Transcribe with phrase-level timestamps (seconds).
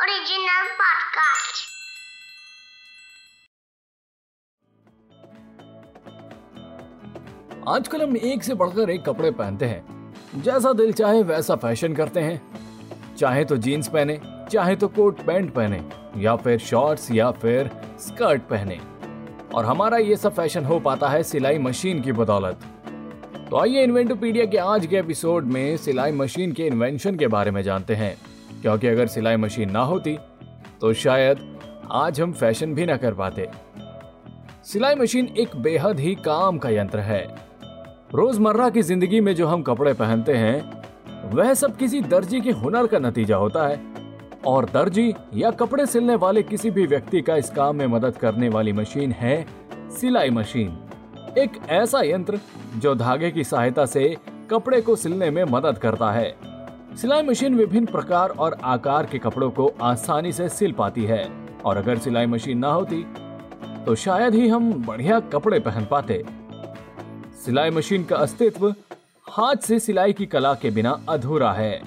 [0.00, 1.62] Original podcast.
[7.68, 12.20] आजकल हम एक से बढ़कर एक कपड़े पहनते हैं। जैसा दिल चाहे वैसा फ़ैशन करते
[12.20, 12.58] हैं।
[13.16, 14.20] चाहे तो जीन्स पहने,
[14.52, 15.90] चाहे तो कोट पैंट पहने,
[16.22, 17.70] या फिर शॉर्ट्स, या फिर
[18.00, 18.80] स्कर्ट पहने।
[19.54, 22.60] और हमारा ये सब फ़ैशन हो पाता है सिलाई मशीन की बदौलत।
[23.50, 27.62] तो आइए इन्वेंटोपीडिया के आज के एपिसोड में सिलाई मशीन के इन्वेंशन के बारे में
[27.62, 28.35] जानते हैं।
[28.66, 30.16] क्योंकि अगर सिलाई मशीन ना होती
[30.80, 31.40] तो शायद
[31.92, 33.46] आज हम फ़ैशन भी ना कर पाते।
[34.64, 37.20] सिलाई मशीन एक बेहद ही काम का यंत्र है।
[38.14, 42.86] रोज़मर्रा की ज़िंदगी में जो हम कपड़े पहनते हैं, वह सब किसी दर्जी के हुनर
[42.86, 43.80] का नतीजा होता है।
[44.46, 48.48] और दर्जी या कपड़े सिलने वाले किसी भी व्यक्ति का इस काम में मदद करने
[48.48, 49.46] वाली मशीन है
[50.00, 50.76] सिलाई मशीन।
[51.38, 52.40] एक ऐसा यंत्र
[52.76, 54.16] जो धागे की सहायता से
[54.50, 56.34] कपड़े को सिलने में मदद करता है।
[56.96, 61.28] सिलाई मशीन विभिन्न प्रकार और आकार के कपड़ों को आसानी से सिल पाती है।
[61.64, 63.02] और अगर सिलाई मशीन ना होती
[63.86, 66.22] तो शायद ही हम बढ़िया कपड़े पहन पाते।
[67.44, 68.68] सिलाई मशीन का अस्तित्व
[69.26, 71.80] हाथ से सिलाई की कला के बिना अधूरा है।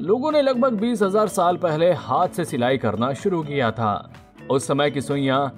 [0.00, 4.12] लोगों ने लगभग बीस हज़ार साल पहले हाथ से सिलाई करना शुरू किया था।
[4.50, 5.50] उस समय की सुइया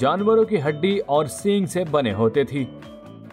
[0.00, 2.66] जानवरों की हड्डी और सींग से बने होते थी,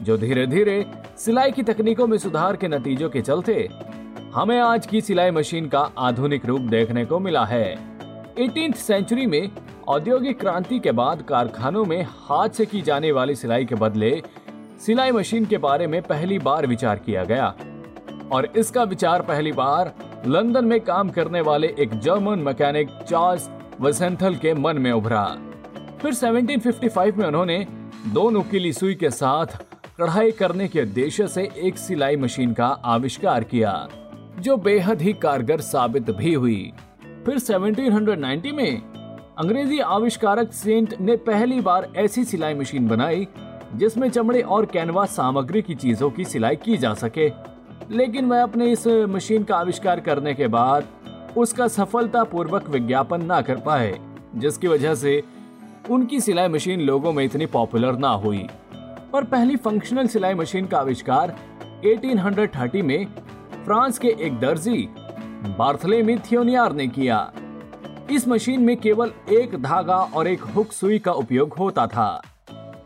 [0.01, 0.85] जो धीरे धीरे
[1.17, 3.69] सिलाई की तकनीकों में सुधार के नतीजों के चलते
[4.35, 7.77] हमें आज की सिलाई मशीन का आधुनिक रूप देखने को मिला है।
[8.35, 9.51] 18th सेंचुरी में
[9.87, 14.23] औद्योगिक क्रांति के बाद कारखानों में हाथ से की जाने वाली सिलाई के बदले
[14.85, 17.55] सिलाई मशीन के बारे में पहली बार विचार किया गया।
[18.31, 19.93] और इसका विचार पहली बार
[20.27, 23.49] लंदन में काम करने वाले एक जर्मन मैकेनिक चार्ल्स
[23.81, 25.37] वसेंथल के मन में उभरा।
[26.01, 27.67] फिर 1755 में उन्होंने
[28.07, 29.45] दो नुकीली सुई के साथ
[29.99, 33.87] कढ़ाई करने के उद्देश्य से एक सिलाई मशीन का आविष्कार किया।
[34.39, 36.73] जो बेहद ही कारगर साबित भी हुई।
[37.25, 38.81] फिर 1790 में
[39.37, 43.27] अंग्रेज़ी आविष्कारक सेंट ने पहली बार ऐसी सिलाई मशीन बनाई,
[43.75, 47.31] जिसमें चमड़े और कैनवास सामग्री की चीज़ों की सिलाई की जा सके।
[47.91, 50.87] लेकिन वह अपने इस मशीन का आविष्कार करने के बाद
[51.37, 53.99] उसका सफलतापूर्वक विज्ञापन ना कर पाए,
[54.35, 55.23] जिसकी वजह से
[55.89, 58.47] उनकी सिलाई मशीन लोगों में इतनी पॉपुलर ना हुई।
[59.13, 61.35] पर पहली फंक्शनल सिलाई मशीन का आविष्कार
[61.85, 63.07] 1830 में
[63.67, 64.87] फ्रांस के एक दर्जी,
[65.57, 67.33] बार्थलेमी थियोनियार ने किया।
[68.11, 72.23] इस मशीन में केवल एक धागा और एक हुक सुई का उपयोग होता था।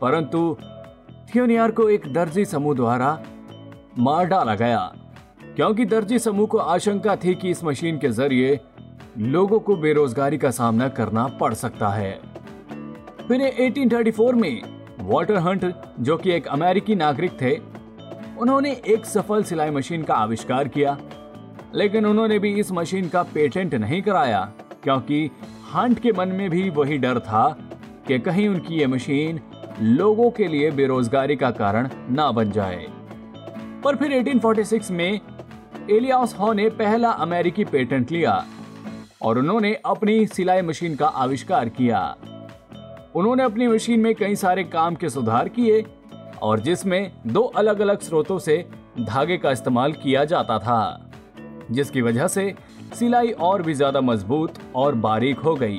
[0.00, 0.56] परंतु
[1.34, 3.22] थियोनियार को एक दर्जी समूह द्वारा
[3.98, 4.92] मार डाला गया,
[5.56, 8.60] क्योंकि दर्जी समूह को आशंका थी कि इस मशीन के ज़रिए
[9.18, 12.12] लोगों को बेरोजगारी का सामना करना पड़ सकता है।
[13.28, 14.62] फिर 1834 में
[15.00, 17.71] वॉटर हंट, जो कि एक अमेरिकी नागरिक थे
[18.42, 20.98] उन्होंने एक सफल सिलाई मशीन का आविष्कार किया,
[21.74, 24.40] लेकिन उन्होंने भी इस मशीन का पेटेंट नहीं कराया,
[24.82, 25.30] क्योंकि
[25.74, 27.48] हंट के मन में भी वही डर था
[28.08, 29.40] कि कहीं उनकी ये मशीन
[29.80, 32.86] लोगों के लिए बेरोजगारी का कारण ना बन जाए।
[33.84, 35.20] पर फिर 1846 में
[35.90, 38.44] एलियास हॉ ने पहला अमेरिकी पेटेंट लिया
[39.22, 42.16] और उन्होंने अपनी सिलाई मशीन का आविष्कार किया।
[43.14, 45.84] उन्होंने अपनी मशीन में कई सारे काम के सुधार किए
[46.42, 48.56] और जिसमें दो अलग अलग स्रोतों से
[49.00, 51.10] धागे का इस्तेमाल किया जाता था,
[51.70, 52.54] जिसकी वजह से
[52.94, 55.78] सिलाई और भी ज़्यादा मज़बूत और बारीक हो गई।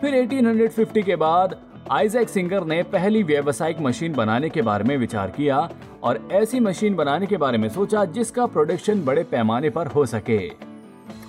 [0.00, 1.56] फिर 1850 के बाद
[1.92, 5.68] आइजैक सिंगर ने पहली व्यावसायिक मशीन बनाने के बारे में विचार किया
[6.02, 10.48] और ऐसी मशीन बनाने के बारे में सोचा जिसका प्रोडक्शन बड़े पैमाने पर हो सके।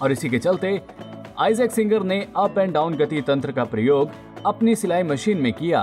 [0.01, 0.81] और इसी के चलते
[1.39, 4.11] आइजैक सिंगर ने अप एंड डाउन गति तंत्र का प्रयोग
[4.45, 5.81] अपनी सिलाई मशीन में किया।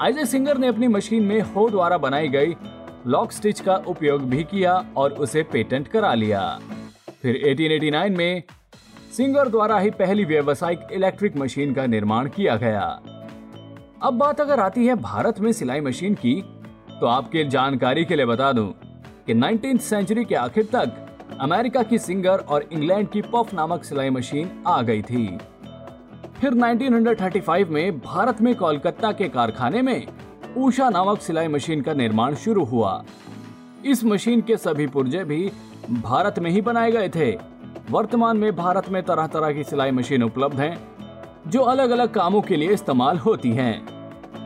[0.00, 2.54] आइजैक सिंगर ने अपनी मशीन में हो द्वारा बनाई गई
[3.06, 6.40] लॉक स्टिच का उपयोग भी किया और उसे पेटेंट करा लिया।
[7.22, 8.42] फिर 1889 में
[9.16, 12.82] सिंगर द्वारा ही पहली व्यावसायिक इलेक्ट्रिक मशीन का निर्माण किया गया।
[14.02, 16.34] अब बात अगर आती है भारत में सिलाई मशीन की
[17.00, 18.72] तो आपके जानकारी के लिए बता दूँ
[19.26, 21.00] कि 19th सेंचुरी के आखिर तक
[21.40, 25.26] अमेरिका की सिंगर और इंग्लैंड की पफ नामक सिलाई मशीन आ गई थी।
[26.44, 30.06] फिर 1935 में भारत में कोलकाता के कारखाने में
[30.56, 33.04] ऊषा नामक सिलाई मशीन का निर्माण शुरू हुआ।
[33.84, 35.52] इस मशीन के सभी पुर्जे भी
[35.90, 37.30] भारत में ही बनाए गए थे।
[37.90, 40.78] वर्तमान में भारत में तरह तरह की सिलाई मशीन उपलब्ध हैं,
[41.48, 43.86] जो अलग अलग कामों के लिए इस्तेमाल होती हैं।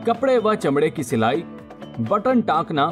[0.03, 1.43] कपड़े व चमड़े की सिलाई,
[1.99, 2.87] बटन टाकना,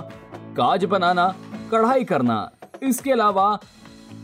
[0.57, 1.33] काज बनाना,
[1.71, 2.51] कढ़ाई करना,
[2.83, 3.59] इसके अलावा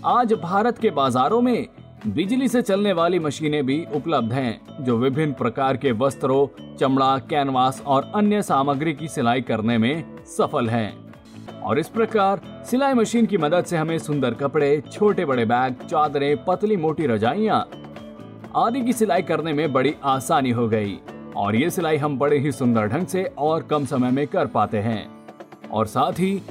[0.06, 1.68] आज भारत के बाजारों में
[2.08, 7.82] बिजली से चलने वाली मशीनें भी उपलब्ध हैं, जो विभिन्न प्रकार के वस्त्रों, चमड़ा, कैनवास
[7.86, 10.94] और अन्य सामग्री की सिलाई करने में सफल हैं।
[11.62, 16.46] और इस प्रकार सिलाई मशीन की मदद से हमें सुंदर कपड़े, छोटे बड़े बैग, चादरें,
[16.46, 17.68] पतली मोटी रजाइयाँ
[18.56, 20.98] आदि की सिलाई करने में बड़ी आसानी हो गई।
[21.36, 24.78] और ये सिलाई हम बड़े ही सुंदर ढंग से और कम समय में कर पाते
[24.78, 25.08] हैं।
[25.72, 26.42] और साथ ही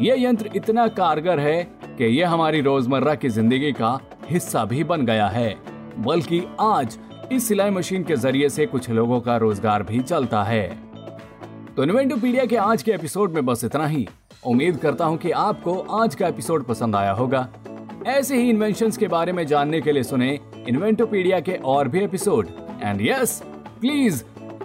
[0.00, 1.62] ये यंत्र इतना कारगर है
[1.98, 4.00] कि यह हमारी रोज़मर्रा की ज़िंदगी का
[4.30, 5.56] हिस्सा भी बन गया है।
[5.98, 6.98] बल्कि आज
[7.32, 10.68] इस सिलाई मशीन के ज़रिए से कुछ लोगों का रोज़गार भी चलता है।
[11.76, 14.06] तो इन्वेंटोपीडिया के आज के एपिसोड में बस इतना ही।
[14.46, 17.48] उम्मीद करता हूँ कि आपको आज का एपिसोड पसंद आया होगा।
[18.06, 20.38] ऐसे ही इन्वेंशन के बारे में जानने के लिए सुने
[20.68, 22.48] इन्वेंटोपीडिया के और भी episode.
[22.82, 23.40] And yes
[23.80, 24.22] please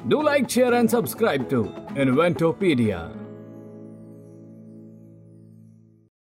[0.08, 1.66] do like share and subscribe to
[2.02, 2.98] Inventopedia